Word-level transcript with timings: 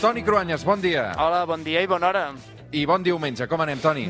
Toni 0.00 0.22
Cruanyes, 0.22 0.62
bon 0.64 0.80
dia. 0.80 1.14
Hola, 1.16 1.46
bon 1.48 1.64
dia 1.64 1.80
i 1.80 1.86
bona 1.88 2.10
hora. 2.10 2.22
I 2.76 2.82
bon 2.84 3.02
diumenge. 3.02 3.46
Com 3.48 3.62
anem, 3.64 3.78
Toni? 3.80 4.02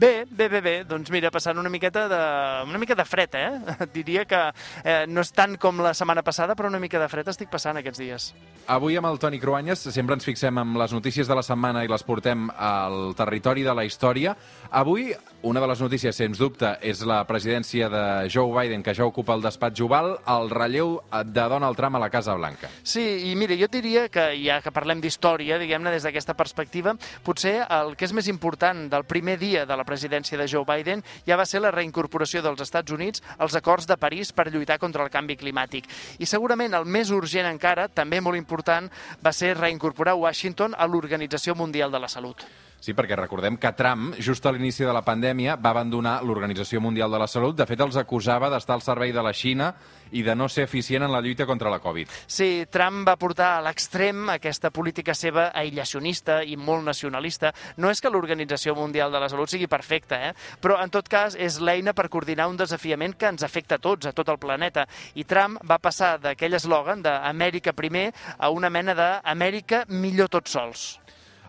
Bé, 0.00 0.24
bé, 0.24 0.46
bé, 0.48 0.60
bé. 0.64 0.72
Doncs 0.88 1.10
mira, 1.12 1.28
passant 1.34 1.58
una 1.60 1.68
miqueta 1.68 2.06
de, 2.08 2.20
una 2.64 2.80
mica 2.80 2.96
de 2.96 3.04
fred, 3.04 3.36
eh? 3.36 3.50
Diria 3.94 4.24
que 4.24 4.40
eh, 4.82 5.04
no 5.10 5.20
és 5.20 5.32
tant 5.36 5.58
com 5.60 5.82
la 5.84 5.92
setmana 5.94 6.24
passada, 6.24 6.56
però 6.56 6.70
una 6.72 6.80
mica 6.80 7.02
de 7.02 7.10
fred 7.12 7.28
estic 7.28 7.52
passant 7.52 7.76
aquests 7.76 8.00
dies. 8.00 8.30
Avui 8.72 8.96
amb 8.96 9.10
el 9.10 9.20
Toni 9.20 9.42
Cruanyes 9.42 9.84
sempre 9.92 10.16
ens 10.16 10.24
fixem 10.24 10.62
en 10.62 10.72
les 10.80 10.96
notícies 10.96 11.28
de 11.28 11.36
la 11.36 11.44
setmana 11.44 11.84
i 11.84 11.92
les 11.92 12.06
portem 12.06 12.48
al 12.56 13.12
territori 13.18 13.66
de 13.66 13.76
la 13.76 13.84
història. 13.84 14.32
Avui, 14.72 15.10
una 15.44 15.60
de 15.60 15.66
les 15.68 15.80
notícies, 15.80 16.16
sens 16.16 16.38
dubte, 16.40 16.70
és 16.80 17.02
la 17.04 17.18
presidència 17.28 17.90
de 17.92 18.04
Joe 18.32 18.48
Biden, 18.56 18.82
que 18.82 18.94
ja 18.96 19.04
ocupa 19.04 19.34
el 19.36 19.42
despatx 19.44 19.82
oval, 19.84 20.14
el 20.32 20.48
relleu 20.48 20.94
de 21.28 21.44
Donald 21.52 21.76
Trump 21.76 21.98
a 21.98 22.00
la 22.00 22.08
Casa 22.08 22.32
Blanca. 22.38 22.70
Sí, 22.82 23.04
i 23.28 23.34
mira, 23.36 23.56
jo 23.60 23.68
diria 23.68 24.06
que 24.08 24.24
ja 24.40 24.62
que 24.64 24.72
parlem 24.72 25.02
d'història, 25.04 25.60
diguem-ne, 25.60 25.92
des 25.92 26.08
d'aquesta 26.08 26.32
perspectiva, 26.38 26.96
potser 27.28 27.58
el 27.68 27.92
que 27.92 28.08
és 28.08 28.16
més 28.16 28.32
important 28.32 28.86
del 28.88 29.04
primer 29.04 29.36
dia 29.38 29.68
de 29.68 29.76
la 29.76 29.84
presidència 29.84 30.40
de 30.40 30.48
Joe 30.48 30.64
Biden 30.64 31.04
ja 31.28 31.36
va 31.36 31.44
ser 31.44 31.60
la 31.60 31.74
reincorporació 31.76 32.40
dels 32.40 32.64
Estats 32.64 32.96
Units 32.96 33.20
als 33.36 33.60
acords 33.60 33.86
de 33.86 34.00
París 34.00 34.32
per 34.32 34.48
lluitar 34.48 34.80
contra 34.80 35.04
el 35.04 35.12
canvi 35.12 35.36
climàtic. 35.36 35.92
I 36.18 36.26
segurament 36.26 36.72
el 36.72 36.88
més 36.88 37.12
urgent 37.12 37.52
encara, 37.52 37.90
també 37.92 38.24
molt 38.24 38.40
important, 38.40 38.88
va 39.20 39.36
ser 39.36 39.58
reincorporar 39.60 40.16
Washington 40.16 40.72
a 40.72 40.88
l'Organització 40.88 41.52
Mundial 41.54 41.92
de 41.92 42.00
la 42.00 42.08
Salut. 42.08 42.48
Sí, 42.84 42.92
perquè 42.92 43.16
recordem 43.16 43.54
que 43.56 43.70
Trump, 43.72 44.10
just 44.20 44.44
a 44.44 44.50
l'inici 44.52 44.84
de 44.84 44.92
la 44.92 45.00
pandèmia, 45.00 45.54
va 45.56 45.70
abandonar 45.72 46.18
l'Organització 46.20 46.82
Mundial 46.84 47.14
de 47.14 47.16
la 47.22 47.28
Salut. 47.32 47.56
De 47.56 47.64
fet, 47.64 47.80
els 47.80 47.96
acusava 47.96 48.50
d'estar 48.52 48.74
al 48.76 48.82
servei 48.84 49.12
de 49.16 49.22
la 49.24 49.30
Xina 49.32 49.70
i 50.12 50.20
de 50.26 50.34
no 50.36 50.50
ser 50.52 50.66
eficient 50.68 51.06
en 51.06 51.12
la 51.14 51.22
lluita 51.24 51.46
contra 51.48 51.70
la 51.72 51.78
Covid. 51.80 52.10
Sí, 52.28 52.66
Trump 52.68 53.06
va 53.08 53.14
portar 53.16 53.54
a 53.54 53.62
l'extrem 53.64 54.28
aquesta 54.34 54.68
política 54.68 55.14
seva 55.16 55.46
aïllacionista 55.56 56.42
i 56.44 56.58
molt 56.60 56.84
nacionalista. 56.84 57.54
No 57.80 57.88
és 57.88 58.04
que 58.04 58.12
l'Organització 58.12 58.74
Mundial 58.76 59.16
de 59.16 59.22
la 59.22 59.30
Salut 59.32 59.48
sigui 59.48 59.64
perfecta, 59.64 60.18
eh? 60.20 60.34
però 60.60 60.76
en 60.84 60.92
tot 60.92 61.08
cas 61.08 61.38
és 61.40 61.56
l'eina 61.64 61.94
per 61.96 62.10
coordinar 62.12 62.50
un 62.52 62.60
desafiament 62.60 63.16
que 63.16 63.30
ens 63.32 63.46
afecta 63.48 63.78
a 63.80 63.84
tots, 63.86 64.10
a 64.10 64.12
tot 64.12 64.28
el 64.28 64.42
planeta. 64.42 64.84
I 65.16 65.24
Trump 65.24 65.64
va 65.64 65.80
passar 65.80 66.18
d'aquell 66.20 66.60
eslògan 66.60 67.00
d'Amèrica 67.00 67.72
primer 67.72 68.10
a 68.36 68.52
una 68.52 68.68
mena 68.68 68.92
d'Amèrica 68.92 69.86
millor 69.88 70.28
tots 70.28 70.52
sols. 70.52 70.84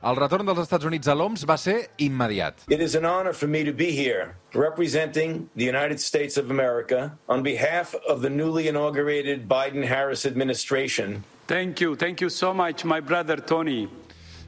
El 0.03 0.17
retorn 0.19 0.45
dels 0.45 0.59
Estats 0.59 0.85
Units 0.85 1.07
a 1.07 1.15
l'OMS 1.15 1.45
va 1.47 1.55
ser 1.57 1.89
immediat. 1.97 2.65
It 2.69 2.81
is 2.81 2.95
an 2.95 3.05
honor 3.05 3.33
for 3.33 3.47
me 3.47 3.63
to 3.63 3.71
be 3.71 3.91
here 3.91 4.35
representing 4.53 5.49
the 5.55 5.65
United 5.65 5.99
States 5.99 6.37
of 6.37 6.51
America 6.51 7.11
on 7.27 7.43
behalf 7.43 7.95
of 8.07 8.21
the 8.21 8.29
newly 8.29 8.67
inaugurated 8.67 9.47
Biden-Harris 9.47 10.25
administration. 10.25 11.23
Thank 11.47 11.79
you. 11.79 11.95
Thank 11.95 12.21
you 12.21 12.29
so 12.29 12.53
much, 12.53 12.85
my 12.85 12.99
brother 12.99 13.37
Tony. 13.37 13.87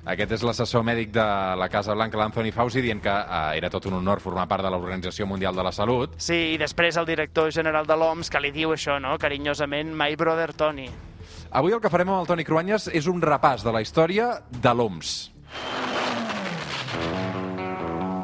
Aquest 0.07 0.37
és 0.37 0.43
l'assessor 0.47 0.85
mèdic 0.87 1.09
de 1.11 1.23
la 1.59 1.67
Casa 1.67 1.91
Blanca, 1.91 2.15
l'Anthony 2.15 2.53
Fauci, 2.55 2.79
dient 2.81 3.01
que 3.03 3.11
eh, 3.11 3.57
era 3.57 3.67
tot 3.69 3.89
un 3.89 3.97
honor 3.97 4.21
formar 4.23 4.45
part 4.47 4.63
de 4.63 4.71
l'Organització 4.71 5.27
Mundial 5.27 5.55
de 5.55 5.65
la 5.67 5.73
Salut. 5.75 6.15
Sí, 6.23 6.53
i 6.53 6.57
després 6.61 6.95
el 6.95 7.09
director 7.09 7.51
general 7.51 7.89
de 7.89 7.97
l'OMS 7.99 8.31
que 8.31 8.39
li 8.39 8.53
diu 8.55 8.71
això, 8.71 9.01
no?, 9.03 9.17
carinyosament, 9.19 9.91
my 9.91 10.15
brother 10.15 10.53
Tony. 10.55 10.87
Avui 11.51 11.75
el 11.75 11.83
que 11.83 11.91
farem 11.91 12.07
amb 12.13 12.21
el 12.21 12.29
Toni 12.29 12.47
Cruanyes 12.47 12.87
és 12.95 13.07
un 13.11 13.19
repàs 13.23 13.67
de 13.67 13.73
la 13.75 13.83
història 13.83 14.37
de 14.47 14.73
l'OMS. 14.75 15.36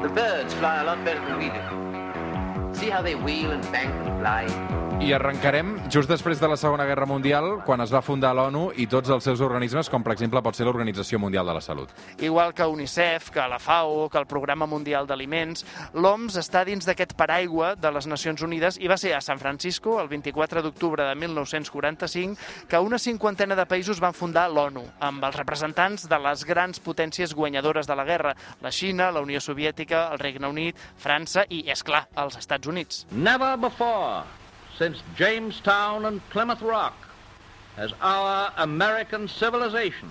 The 0.02 0.08
birds 0.08 0.54
fly 0.54 0.82
a 0.82 0.84
lot 0.84 1.04
better 1.04 1.20
than 1.24 1.38
we 1.38 1.48
do. 1.48 1.93
See 2.84 2.90
how 2.90 3.00
they 3.00 3.14
wheel 3.14 3.50
and 3.50 3.62
bank 3.72 3.94
and 4.04 4.20
fly? 4.20 4.84
I 5.02 5.10
arrencarem 5.12 5.74
just 5.90 6.08
després 6.08 6.38
de 6.38 6.46
la 6.48 6.56
Segona 6.56 6.84
Guerra 6.86 7.04
Mundial, 7.04 7.58
quan 7.66 7.82
es 7.82 7.90
va 7.92 8.00
fundar 8.00 8.30
l'ONU 8.32 8.68
i 8.78 8.86
tots 8.88 9.10
els 9.10 9.24
seus 9.26 9.40
organismes, 9.42 9.88
com 9.90 10.04
per 10.06 10.12
exemple 10.14 10.40
pot 10.40 10.54
ser 10.54 10.64
l'Organització 10.68 11.18
Mundial 11.18 11.48
de 11.50 11.54
la 11.56 11.60
Salut. 11.60 11.90
Igual 12.22 12.54
que 12.54 12.64
UNICEF, 12.64 13.32
que 13.34 13.46
la 13.50 13.58
FAO, 13.58 14.06
que 14.08 14.20
el 14.22 14.28
Programa 14.30 14.68
Mundial 14.70 15.08
d'Aliments, 15.08 15.66
l'OMS 15.98 16.38
està 16.40 16.62
dins 16.64 16.86
d'aquest 16.86 17.16
paraigua 17.18 17.72
de 17.74 17.90
les 17.90 18.06
Nacions 18.06 18.44
Unides 18.46 18.78
i 18.80 18.88
va 18.88 18.96
ser 18.96 19.16
a 19.16 19.20
San 19.20 19.42
Francisco, 19.42 19.98
el 20.00 20.08
24 20.08 20.62
d'octubre 20.62 21.08
de 21.08 21.18
1945, 21.24 22.68
que 22.70 22.78
una 22.80 23.02
cinquantena 23.02 23.58
de 23.58 23.66
països 23.66 24.00
van 24.00 24.14
fundar 24.14 24.46
l'ONU, 24.48 24.86
amb 25.00 25.26
els 25.26 25.36
representants 25.36 26.06
de 26.08 26.20
les 26.22 26.46
grans 26.46 26.80
potències 26.80 27.34
guanyadores 27.34 27.90
de 27.90 27.98
la 27.98 28.06
guerra, 28.06 28.36
la 28.62 28.72
Xina, 28.72 29.10
la 29.10 29.26
Unió 29.26 29.42
Soviètica, 29.42 30.06
el 30.12 30.22
Regne 30.22 30.48
Unit, 30.54 30.78
França 30.96 31.44
i, 31.50 31.64
és 31.66 31.82
clar, 31.82 32.06
els 32.14 32.38
Estats 32.38 32.70
Units. 32.70 32.73
Never 33.10 33.56
before, 33.56 34.24
since 34.76 35.02
Jamestown 35.16 36.04
and 36.04 36.28
Plymouth 36.30 36.62
Rock, 36.62 36.96
has 37.76 37.92
our 38.00 38.52
American 38.56 39.28
civilization 39.28 40.10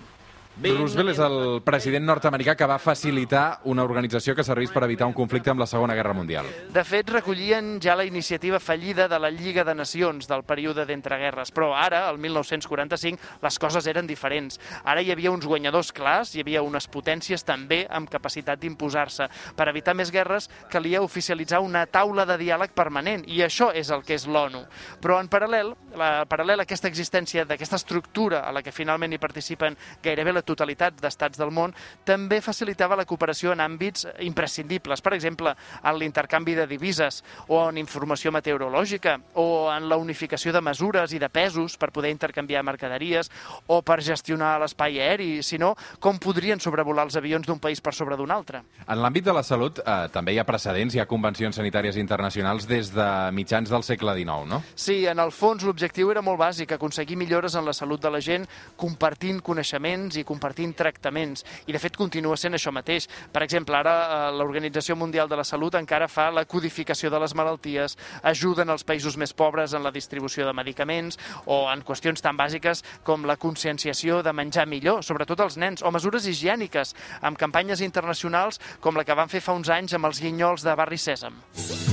Roosevelt 0.54 1.10
és 1.10 1.18
el 1.18 1.64
president 1.66 2.06
nord-americà 2.06 2.54
que 2.54 2.68
va 2.70 2.76
facilitar 2.78 3.64
una 3.66 3.82
organització 3.84 4.36
que 4.38 4.44
servís 4.46 4.70
per 4.70 4.84
evitar 4.86 5.08
un 5.10 5.16
conflicte 5.18 5.50
amb 5.50 5.64
la 5.64 5.66
Segona 5.66 5.96
Guerra 5.98 6.14
Mundial. 6.14 6.46
De 6.70 6.84
fet, 6.86 7.10
recollien 7.10 7.80
ja 7.82 7.96
la 7.98 8.06
iniciativa 8.06 8.60
fallida 8.62 9.08
de 9.10 9.18
la 9.18 9.32
Lliga 9.34 9.64
de 9.66 9.74
Nacions 9.74 10.30
del 10.30 10.44
període 10.46 10.86
d'entreguerres, 10.86 11.50
però 11.52 11.72
ara, 11.74 12.04
el 12.12 12.20
1945, 12.22 13.42
les 13.42 13.58
coses 13.58 13.88
eren 13.90 14.06
diferents. 14.06 14.60
Ara 14.86 15.02
hi 15.02 15.10
havia 15.12 15.32
uns 15.34 15.48
guanyadors 15.50 15.90
clars, 15.92 16.36
hi 16.36 16.46
havia 16.46 16.62
unes 16.62 16.86
potències 16.86 17.42
també 17.44 17.88
amb 17.90 18.12
capacitat 18.14 18.62
d'imposar-se. 18.62 19.28
Per 19.58 19.68
evitar 19.74 19.98
més 19.98 20.14
guerres, 20.14 20.52
calia 20.70 21.02
oficialitzar 21.02 21.64
una 21.66 21.88
taula 21.88 22.28
de 22.30 22.38
diàleg 22.38 22.78
permanent, 22.78 23.26
i 23.26 23.42
això 23.42 23.72
és 23.74 23.90
el 23.90 24.06
que 24.06 24.14
és 24.22 24.30
l'ONU. 24.30 24.62
Però 25.02 25.18
en 25.18 25.34
paral·lel, 25.34 25.74
la, 25.98 26.14
paral·lel 26.30 26.62
a 26.62 26.70
aquesta 26.70 26.94
existència 26.94 27.50
d'aquesta 27.50 27.82
estructura 27.82 28.46
a 28.46 28.54
la 28.54 28.62
que 28.62 28.72
finalment 28.72 29.18
hi 29.18 29.22
participen 29.22 29.82
gairebé 30.04 30.38
la 30.38 30.43
totalitat 30.46 31.00
d'estats 31.02 31.40
del 31.40 31.52
món, 31.52 31.74
també 32.06 32.42
facilitava 32.42 32.98
la 33.00 33.08
cooperació 33.10 33.54
en 33.54 33.64
àmbits 33.64 34.08
imprescindibles, 34.26 35.02
per 35.02 35.16
exemple, 35.18 35.56
en 35.84 36.00
l'intercanvi 36.00 36.56
de 36.56 36.68
divises, 36.68 37.22
o 37.48 37.64
en 37.70 37.80
informació 37.82 38.32
meteorològica, 38.32 39.18
o 39.40 39.72
en 39.74 39.90
la 39.90 39.98
unificació 39.98 40.54
de 40.54 40.62
mesures 40.62 41.14
i 41.14 41.20
de 41.20 41.30
pesos 41.30 41.78
per 41.78 41.92
poder 41.92 42.12
intercanviar 42.14 42.64
mercaderies, 42.64 43.32
o 43.68 43.82
per 43.82 44.02
gestionar 44.04 44.56
l'espai 44.62 45.00
aeri, 45.02 45.32
si 45.44 45.60
no, 45.62 45.74
com 46.00 46.20
podrien 46.22 46.62
sobrevolar 46.62 47.08
els 47.08 47.18
avions 47.20 47.48
d'un 47.48 47.60
país 47.60 47.82
per 47.82 47.94
sobre 47.96 48.18
d'un 48.20 48.32
altre. 48.32 48.64
En 48.88 49.02
l'àmbit 49.02 49.26
de 49.26 49.36
la 49.36 49.44
salut 49.44 49.80
eh, 49.80 50.08
també 50.14 50.36
hi 50.36 50.40
ha 50.42 50.48
precedents, 50.48 50.96
hi 50.96 51.02
ha 51.02 51.10
convencions 51.10 51.58
sanitàries 51.60 51.98
internacionals 52.00 52.68
des 52.70 52.92
de 52.94 53.08
mitjans 53.36 53.70
del 53.70 53.84
segle 53.84 54.16
XIX, 54.18 54.48
no? 54.50 54.62
Sí, 54.76 55.04
en 55.10 55.20
el 55.24 55.32
fons 55.32 55.64
l'objectiu 55.66 56.12
era 56.12 56.24
molt 56.26 56.40
bàsic, 56.42 56.76
aconseguir 56.76 57.18
millores 57.20 57.56
en 57.56 57.66
la 57.66 57.74
salut 57.74 58.02
de 58.02 58.12
la 58.12 58.22
gent, 58.24 58.48
compartint 58.80 59.42
coneixements 59.44 60.18
i 60.20 60.26
compartint 60.34 60.76
tractaments. 60.78 61.46
I 61.68 61.76
de 61.76 61.82
fet 61.82 61.98
continua 62.00 62.38
sent 62.40 62.58
això 62.58 62.74
mateix. 62.76 63.08
Per 63.32 63.44
exemple, 63.46 63.78
ara 63.78 63.96
eh, 64.04 64.32
l'Organització 64.38 64.98
Mundial 65.00 65.30
de 65.32 65.40
la 65.40 65.48
Salut 65.48 65.78
encara 65.80 66.10
fa 66.12 66.30
la 66.34 66.46
codificació 66.50 67.12
de 67.14 67.22
les 67.24 67.36
malalties, 67.38 67.98
ajuden 68.34 68.74
els 68.74 68.86
països 68.88 69.18
més 69.20 69.34
pobres 69.34 69.74
en 69.74 69.86
la 69.86 69.94
distribució 69.94 70.48
de 70.48 70.56
medicaments 70.58 71.20
o 71.46 71.64
en 71.72 71.86
qüestions 71.86 72.24
tan 72.24 72.38
bàsiques 72.40 72.84
com 73.06 73.28
la 73.30 73.38
conscienciació 73.38 74.22
de 74.26 74.34
menjar 74.34 74.68
millor, 74.70 75.04
sobretot 75.06 75.46
als 75.46 75.58
nens, 75.62 75.84
o 75.84 75.92
mesures 75.94 76.28
higièniques, 76.28 76.96
amb 77.22 77.40
campanyes 77.40 77.84
internacionals 77.86 78.62
com 78.82 78.98
la 78.98 79.06
que 79.08 79.18
van 79.18 79.32
fer 79.32 79.44
fa 79.44 79.56
uns 79.58 79.70
anys 79.74 79.98
amb 79.98 80.10
els 80.10 80.22
guinyols 80.24 80.66
de 80.66 80.78
Barri 80.80 81.02
Sèsam. 81.02 81.38
Si 81.54 81.93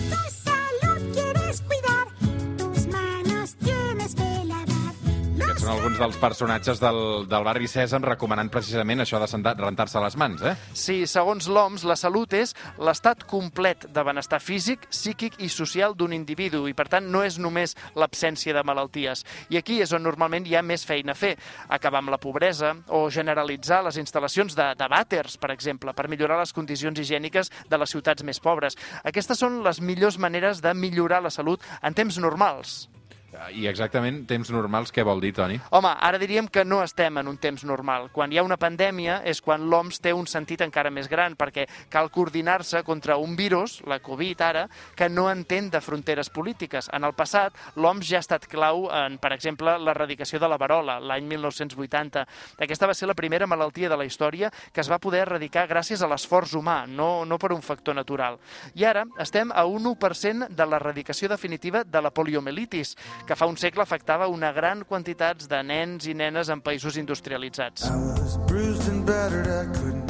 Són 5.60 5.74
alguns 5.74 5.98
dels 6.00 6.16
personatges 6.16 6.78
del, 6.80 6.98
del 7.28 7.42
barri 7.44 7.66
Cèsam 7.68 8.00
recomanant 8.06 8.48
precisament 8.48 9.02
això 9.02 9.18
de 9.20 9.26
rentar-se 9.58 10.00
les 10.00 10.14
mans, 10.16 10.40
eh? 10.40 10.54
Sí, 10.72 11.02
segons 11.04 11.50
l'OMS, 11.52 11.82
la 11.84 11.98
salut 12.00 12.32
és 12.32 12.54
l'estat 12.80 13.26
complet 13.28 13.84
de 13.92 14.04
benestar 14.06 14.38
físic, 14.40 14.86
psíquic 14.88 15.34
i 15.44 15.50
social 15.52 15.92
d'un 15.92 16.14
individu 16.16 16.62
i, 16.64 16.72
per 16.72 16.86
tant, 16.88 17.10
no 17.12 17.20
és 17.26 17.36
només 17.36 17.76
l'absència 17.92 18.54
de 18.56 18.62
malalties. 18.64 19.20
I 19.52 19.58
aquí 19.60 19.82
és 19.84 19.92
on 19.92 20.00
normalment 20.06 20.48
hi 20.48 20.56
ha 20.56 20.62
més 20.64 20.86
feina 20.88 21.12
a 21.12 21.18
fer. 21.18 21.34
Acabar 21.68 22.00
amb 22.00 22.14
la 22.14 22.20
pobresa 22.22 22.72
o 22.88 23.02
generalitzar 23.12 23.82
les 23.84 23.98
instal·lacions 24.00 24.56
de, 24.56 24.70
de 24.80 24.88
vàters, 24.88 25.36
per 25.36 25.50
exemple, 25.52 25.92
per 25.92 26.08
millorar 26.08 26.38
les 26.40 26.56
condicions 26.56 26.96
higièniques 27.04 27.52
de 27.68 27.82
les 27.82 27.92
ciutats 27.92 28.24
més 28.24 28.40
pobres. 28.40 28.80
Aquestes 29.04 29.44
són 29.44 29.60
les 29.66 29.84
millors 29.84 30.16
maneres 30.16 30.64
de 30.64 30.72
millorar 30.72 31.20
la 31.20 31.34
salut 31.36 31.60
en 31.84 31.92
temps 31.92 32.16
normals. 32.16 32.86
I 33.54 33.66
exactament 33.70 34.24
temps 34.26 34.50
normals, 34.50 34.90
què 34.90 35.04
vol 35.06 35.20
dir, 35.22 35.30
Toni? 35.36 35.56
Home, 35.76 35.90
ara 36.02 36.18
diríem 36.18 36.48
que 36.50 36.64
no 36.66 36.80
estem 36.82 37.20
en 37.20 37.28
un 37.30 37.36
temps 37.38 37.62
normal. 37.64 38.08
Quan 38.10 38.32
hi 38.32 38.40
ha 38.40 38.44
una 38.46 38.58
pandèmia 38.58 39.20
és 39.28 39.40
quan 39.40 39.68
l'OMS 39.70 40.00
té 40.02 40.12
un 40.16 40.26
sentit 40.26 40.64
encara 40.66 40.90
més 40.90 41.06
gran, 41.08 41.36
perquè 41.38 41.66
cal 41.92 42.10
coordinar-se 42.10 42.82
contra 42.86 43.16
un 43.22 43.36
virus, 43.38 43.78
la 43.86 44.00
Covid 44.02 44.42
ara, 44.42 44.64
que 44.96 45.08
no 45.08 45.28
entén 45.30 45.70
de 45.70 45.80
fronteres 45.80 46.30
polítiques. 46.30 46.90
En 46.92 47.06
el 47.06 47.14
passat, 47.14 47.54
l'OMS 47.76 48.08
ja 48.10 48.18
ha 48.18 48.24
estat 48.26 48.48
clau 48.50 48.88
en, 48.90 49.18
per 49.22 49.32
exemple, 49.36 49.76
l'erradicació 49.78 50.42
de 50.42 50.50
la 50.50 50.58
varola, 50.58 50.98
l'any 50.98 51.28
1980. 51.30 52.26
Aquesta 52.66 52.90
va 52.90 52.98
ser 52.98 53.08
la 53.10 53.18
primera 53.18 53.46
malaltia 53.46 53.88
de 53.88 53.98
la 54.00 54.08
història 54.08 54.50
que 54.72 54.82
es 54.82 54.90
va 54.90 54.98
poder 54.98 55.22
erradicar 55.22 55.68
gràcies 55.70 56.02
a 56.02 56.10
l'esforç 56.10 56.56
humà, 56.58 56.82
no, 56.90 57.24
no 57.24 57.38
per 57.38 57.52
un 57.54 57.62
factor 57.62 57.94
natural. 57.94 58.40
I 58.74 58.84
ara 58.90 59.06
estem 59.22 59.54
a 59.54 59.64
un 59.70 59.86
1% 59.94 60.50
de 60.50 60.66
l'erradicació 60.66 61.30
definitiva 61.30 61.84
de 61.84 62.02
la 62.02 62.10
poliomielitis, 62.10 62.96
que 63.26 63.36
fa 63.36 63.46
un 63.46 63.56
segle 63.60 63.82
afectava 63.82 64.28
una 64.28 64.52
gran 64.52 64.84
quantitat 64.84 65.46
de 65.50 65.62
nens 65.62 66.06
i 66.06 66.14
nenes 66.14 66.48
en 66.48 66.62
països 66.62 66.96
industrialitzats. 66.96 67.88
was 67.90 68.38
bruised 68.46 68.88
and 68.88 69.06
battered, 69.06 69.46
I 69.46 69.66
couldn't 69.78 70.08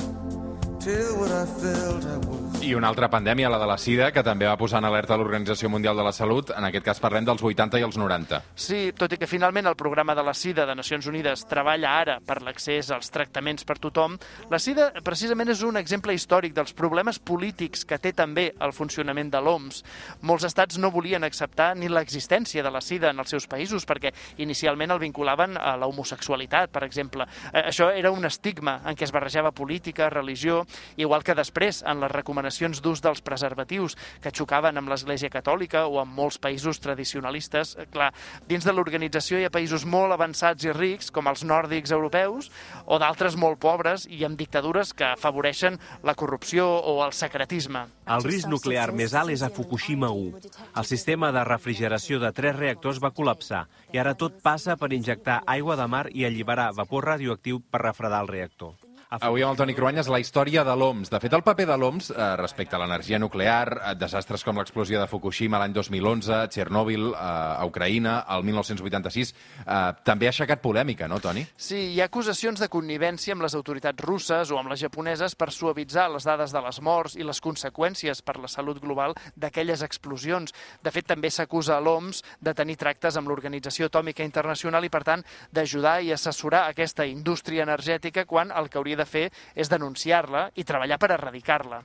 tell 0.81 1.17
what 1.19 1.31
I 1.31 1.47
felt. 1.61 2.05
I 2.05 2.19
was 2.29 2.40
I 2.61 2.75
una 2.77 2.91
altra 2.93 3.09
pandèmia, 3.09 3.49
la 3.49 3.57
de 3.57 3.65
la 3.65 3.79
sida, 3.81 4.11
que 4.13 4.21
també 4.21 4.45
va 4.45 4.59
posar 4.61 4.83
en 4.83 4.87
alerta 4.91 5.17
l'Organització 5.17 5.71
Mundial 5.73 5.97
de 5.97 6.05
la 6.05 6.11
Salut. 6.13 6.51
En 6.53 6.67
aquest 6.69 6.85
cas 6.85 6.99
parlem 7.01 7.25
dels 7.25 7.41
80 7.41 7.79
i 7.81 7.85
els 7.87 7.97
90. 7.97 8.41
Sí, 8.53 8.81
tot 8.93 9.15
i 9.15 9.17
que 9.17 9.27
finalment 9.27 9.65
el 9.71 9.79
programa 9.81 10.13
de 10.15 10.21
la 10.27 10.35
SIDA 10.37 10.67
de 10.69 10.75
Nacions 10.77 11.09
Unides 11.09 11.47
treballa 11.49 11.95
ara 12.03 12.19
per 12.21 12.43
l'accés 12.45 12.91
als 12.93 13.09
tractaments 13.15 13.65
per 13.65 13.79
tothom, 13.81 14.19
la 14.53 14.61
SIDA 14.61 14.91
precisament 15.07 15.49
és 15.55 15.63
un 15.65 15.79
exemple 15.81 16.13
històric 16.13 16.53
dels 16.53 16.75
problemes 16.77 17.17
polítics 17.17 17.87
que 17.89 17.99
té 17.99 18.13
també 18.13 18.51
el 18.61 18.77
funcionament 18.77 19.33
de 19.33 19.41
l'OMS. 19.41 19.81
Molts 20.29 20.45
estats 20.45 20.77
no 20.77 20.93
volien 20.93 21.25
acceptar 21.25 21.73
ni 21.81 21.89
l'existència 21.89 22.63
de 22.63 22.75
la 22.75 22.85
SIDA 22.85 23.15
en 23.15 23.25
els 23.25 23.33
seus 23.33 23.49
països 23.49 23.89
perquè 23.89 24.13
inicialment 24.37 24.93
el 24.93 25.01
vinculaven 25.01 25.57
a 25.57 25.79
la 25.81 25.89
homosexualitat, 25.89 26.69
per 26.77 26.85
exemple. 26.85 27.25
Eh, 27.55 27.71
Això 27.73 27.89
era 27.89 28.13
un 28.13 28.29
estigma 28.29 28.83
en 28.85 29.01
què 29.01 29.09
es 29.09 29.17
barrejava 29.17 29.57
política, 29.57 30.13
religió, 30.13 30.67
igual 31.01 31.25
que 31.25 31.35
després 31.35 31.81
en 31.89 32.05
les 32.05 32.13
recomanacions 32.13 32.50
d'ús 32.59 33.01
dels 33.01 33.21
preservatius 33.23 33.97
que 34.21 34.33
xocaven 34.35 34.77
amb 34.77 34.91
l'Església 34.91 35.31
Catòlica 35.31 35.87
o 35.87 36.01
amb 36.01 36.13
molts 36.17 36.39
països 36.39 36.81
tradicionalistes. 36.81 37.77
Eh, 37.77 37.87
Clar, 37.91 38.13
dins 38.49 38.65
de 38.65 38.73
l'organització 38.73 39.39
hi 39.39 39.47
ha 39.47 39.53
països 39.55 39.85
molt 39.85 40.13
avançats 40.13 40.65
i 40.65 40.73
rics, 40.73 41.11
com 41.11 41.29
els 41.31 41.45
nòrdics 41.45 41.93
europeus, 41.93 42.51
o 42.87 42.99
d'altres 42.99 43.37
molt 43.37 43.61
pobres 43.61 44.07
i 44.11 44.25
amb 44.25 44.39
dictadures 44.39 44.93
que 44.93 45.13
afavoreixen 45.13 45.79
la 46.03 46.15
corrupció 46.15 46.67
o 46.67 47.05
el 47.05 47.13
secretisme. 47.13 47.87
El 48.11 48.25
risc 48.27 48.49
nuclear 48.51 48.91
més 48.93 49.15
alt 49.15 49.31
és 49.31 49.43
a 49.47 49.51
Fukushima 49.55 50.11
1. 50.11 50.51
El 50.77 50.87
sistema 50.89 51.31
de 51.33 51.45
refrigeració 51.47 52.19
de 52.19 52.33
tres 52.35 52.57
reactors 52.57 52.99
va 53.03 53.15
col·lapsar 53.15 53.67
i 53.95 54.03
ara 54.03 54.17
tot 54.19 54.41
passa 54.43 54.77
per 54.81 54.93
injectar 54.97 55.43
aigua 55.47 55.79
de 55.79 55.87
mar 55.87 56.07
i 56.11 56.27
alliberar 56.27 56.73
vapor 56.75 57.13
radioactiu 57.15 57.63
per 57.71 57.85
refredar 57.87 58.25
el 58.25 58.33
reactor. 58.33 58.90
Avui 59.11 59.43
amb 59.43 59.51
el 59.51 59.57
Toni 59.59 59.75
Cruanyes 59.75 60.07
la 60.07 60.21
història 60.23 60.63
de 60.63 60.75
l'OMS. 60.79 61.09
De 61.11 61.19
fet, 61.19 61.33
el 61.35 61.43
paper 61.43 61.65
de 61.67 61.75
l'OMS 61.83 62.13
eh, 62.13 62.27
respecte 62.39 62.77
a 62.77 62.79
l'energia 62.79 63.19
nuclear, 63.19 63.65
eh, 63.75 63.95
desastres 63.99 64.45
com 64.47 64.61
l'explosió 64.61 65.01
de 65.01 65.09
Fukushima 65.11 65.59
l'any 65.59 65.73
2011, 65.75 66.37
Txernòbil, 66.55 67.09
eh, 67.09 67.17
a 67.19 67.65
Ucraïna, 67.67 68.13
el 68.37 68.47
1986, 68.47 69.35
eh, 69.65 69.79
també 70.07 70.29
ha 70.29 70.31
aixecat 70.31 70.63
polèmica, 70.63 71.09
no, 71.11 71.19
Toni? 71.19 71.43
Sí, 71.57 71.81
hi 71.97 71.99
ha 71.99 72.07
acusacions 72.07 72.63
de 72.63 72.69
connivència 72.71 73.35
amb 73.35 73.43
les 73.43 73.57
autoritats 73.59 73.99
russes 74.07 74.53
o 74.55 74.61
amb 74.61 74.71
les 74.71 74.85
japoneses 74.85 75.35
per 75.35 75.51
suavitzar 75.51 76.07
les 76.15 76.31
dades 76.31 76.55
de 76.55 76.63
les 76.69 76.79
morts 76.79 77.19
i 77.19 77.27
les 77.27 77.43
conseqüències 77.43 78.23
per 78.23 78.37
la 78.39 78.53
salut 78.55 78.79
global 78.79 79.17
d'aquelles 79.35 79.83
explosions. 79.83 80.55
De 80.87 80.95
fet, 80.95 81.09
també 81.11 81.35
s'acusa 81.35 81.81
l'OMS 81.83 82.23
de 82.39 82.55
tenir 82.55 82.79
tractes 82.79 83.19
amb 83.19 83.27
l'Organització 83.27 83.91
Atòmica 83.91 84.23
Internacional 84.23 84.87
i, 84.87 84.95
per 84.95 85.03
tant, 85.03 85.27
d'ajudar 85.51 85.99
i 85.99 86.15
assessorar 86.15 86.69
aquesta 86.71 87.11
indústria 87.11 87.67
energètica 87.67 88.23
quan 88.23 88.55
el 88.55 88.71
que 88.71 88.79
hauria 88.79 89.00
de 89.01 89.09
fer 89.09 89.29
és 89.57 89.73
denunciar-la 89.73 90.51
i 90.55 90.67
treballar 90.69 91.01
per 91.01 91.15
erradicar-la. 91.17 91.81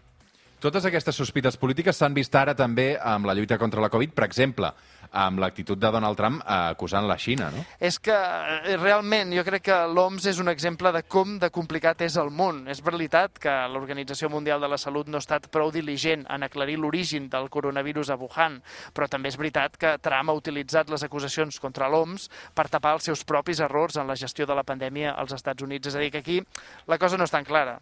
Totes 0.65 0.87
aquestes 0.89 1.13
sospites 1.13 1.59
polítiques 1.61 1.93
s'han 1.93 2.15
vist 2.17 2.33
ara 2.33 2.55
també 2.57 2.95
amb 2.97 3.27
la 3.29 3.35
lluita 3.37 3.59
contra 3.61 3.83
la 3.83 3.89
Covid, 3.93 4.15
per 4.17 4.23
exemple, 4.25 4.71
amb 5.13 5.37
l'actitud 5.37 5.77
de 5.77 5.91
Donald 5.93 6.17
Trump 6.17 6.39
eh, 6.41 6.55
acusant 6.71 7.05
la 7.05 7.19
Xina, 7.21 7.51
no? 7.53 7.61
És 7.77 7.99
que 8.01 8.15
eh, 8.15 8.73
realment 8.81 9.29
jo 9.37 9.43
crec 9.45 9.67
que 9.67 9.77
l'OMS 9.93 10.25
és 10.31 10.39
un 10.41 10.49
exemple 10.49 10.89
de 10.95 11.03
com 11.05 11.35
de 11.37 11.51
complicat 11.53 12.01
és 12.07 12.17
el 12.17 12.33
món. 12.33 12.63
És 12.73 12.81
veritat 12.81 13.37
que 13.45 13.53
l'Organització 13.75 14.31
Mundial 14.33 14.65
de 14.65 14.71
la 14.73 14.81
Salut 14.81 15.05
no 15.05 15.21
ha 15.21 15.23
estat 15.27 15.51
prou 15.53 15.69
diligent 15.69 16.25
en 16.33 16.49
aclarir 16.49 16.79
l'origen 16.81 17.29
del 17.29 17.45
coronavirus 17.53 18.09
a 18.09 18.17
Wuhan, 18.17 18.57
però 18.89 19.05
també 19.05 19.29
és 19.29 19.37
veritat 19.37 19.77
que 19.77 19.95
Trump 20.01 20.33
ha 20.33 20.39
utilitzat 20.41 20.89
les 20.89 21.05
acusacions 21.05 21.61
contra 21.61 21.93
l'OMS 21.93 22.25
per 22.57 22.71
tapar 22.73 22.97
els 22.97 23.05
seus 23.05 23.21
propis 23.21 23.61
errors 23.61 24.01
en 24.01 24.09
la 24.09 24.17
gestió 24.17 24.49
de 24.49 24.57
la 24.57 24.65
pandèmia 24.65 25.13
als 25.13 25.37
Estats 25.37 25.61
Units. 25.61 25.93
És 25.93 25.93
a 25.93 26.01
dir, 26.01 26.09
que 26.09 26.25
aquí 26.25 26.41
la 26.89 26.97
cosa 26.97 27.21
no 27.21 27.29
és 27.29 27.37
tan 27.37 27.45
clara. 27.45 27.77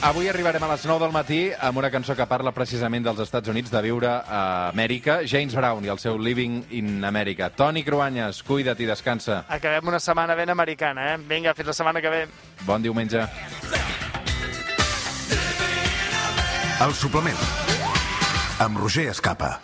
Avui 0.00 0.30
arribarem 0.30 0.62
a 0.64 0.68
les 0.70 0.84
9 0.88 1.04
del 1.04 1.12
matí 1.12 1.38
amb 1.60 1.76
una 1.76 1.90
cançó 1.92 2.14
que 2.16 2.24
parla 2.24 2.54
precisament 2.56 3.04
dels 3.04 3.18
Estats 3.20 3.50
Units, 3.52 3.68
de 3.68 3.82
viure 3.84 4.08
a 4.08 4.70
Amèrica. 4.70 5.18
James 5.28 5.52
Brown 5.52 5.84
i 5.84 5.92
el 5.92 6.00
seu 6.00 6.16
Living 6.16 6.62
in 6.72 7.04
America. 7.04 7.50
Toni 7.52 7.84
Cruanyes, 7.84 8.40
cuida't 8.42 8.80
i 8.80 8.88
descansa. 8.88 9.42
Acabem 9.48 9.92
una 9.92 10.00
setmana 10.00 10.34
ben 10.38 10.48
americana, 10.48 11.12
eh? 11.12 11.18
Vinga, 11.28 11.52
fins 11.52 11.68
la 11.68 11.76
setmana 11.76 12.00
que 12.00 12.14
ve. 12.16 12.22
Bon 12.64 12.80
diumenge. 12.80 13.26
El 16.80 16.96
suplement 16.96 17.44
amb 18.64 18.80
Roger 18.80 19.10
Escapa. 19.12 19.58